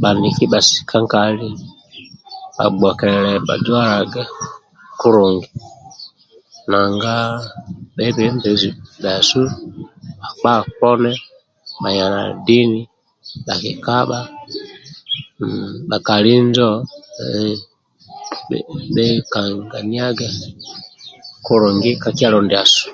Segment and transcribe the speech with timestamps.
[0.00, 1.50] Bhaniki bhasika nkali
[2.56, 4.22] bhagbokiliani bhajualage
[5.00, 5.48] kulungi
[6.70, 7.14] nanga
[7.94, 9.42] bhebembezi ndibhasu
[10.42, 11.12] bhakpa oh poni
[11.82, 11.92] na
[12.46, 12.82] dini
[13.46, 14.20] bhakikabha
[15.88, 16.70] bhakali njo
[18.94, 20.28] bhekankinyiage
[21.46, 22.84] kulungi ka kyalo ndiasu.